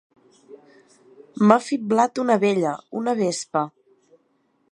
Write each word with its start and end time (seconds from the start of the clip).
M'ha 1.49 1.57
fiblat 1.65 2.23
una 2.25 2.39
abella, 2.41 2.73
una 3.03 3.17
vespa. 3.23 3.65